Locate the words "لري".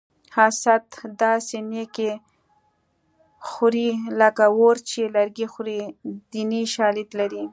7.19-7.45